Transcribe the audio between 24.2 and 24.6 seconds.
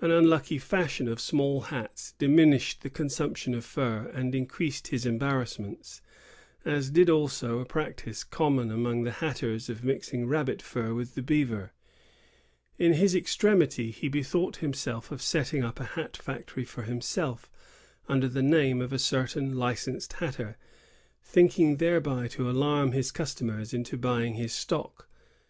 his